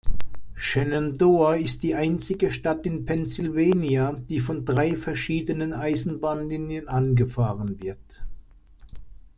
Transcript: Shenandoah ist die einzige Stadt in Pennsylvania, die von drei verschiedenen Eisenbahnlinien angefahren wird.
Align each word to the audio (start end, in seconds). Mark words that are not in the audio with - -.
Shenandoah 0.55 1.57
ist 1.57 1.83
die 1.83 1.93
einzige 1.93 2.49
Stadt 2.49 2.87
in 2.87 3.05
Pennsylvania, 3.05 4.13
die 4.13 4.39
von 4.39 4.65
drei 4.65 4.95
verschiedenen 4.95 5.73
Eisenbahnlinien 5.73 6.87
angefahren 6.87 7.79
wird. 7.83 8.25